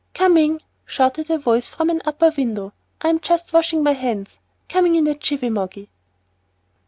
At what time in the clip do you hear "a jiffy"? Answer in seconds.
5.05-5.51